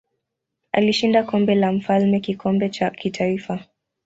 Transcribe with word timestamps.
Alishinda 0.71 1.23
Kombe 1.23 1.55
la 1.55 1.71
Mfalme 1.71 2.19
kikombe 2.19 2.69
cha 2.69 2.89
kitaifa. 2.89 3.59